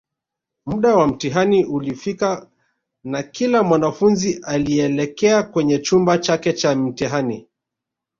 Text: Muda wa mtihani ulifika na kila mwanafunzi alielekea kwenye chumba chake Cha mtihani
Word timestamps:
Muda 0.65 0.95
wa 0.95 1.07
mtihani 1.07 1.65
ulifika 1.65 2.47
na 3.03 3.23
kila 3.23 3.63
mwanafunzi 3.63 4.41
alielekea 4.43 5.43
kwenye 5.43 5.79
chumba 5.79 6.17
chake 6.17 6.53
Cha 6.53 6.75
mtihani 6.75 7.47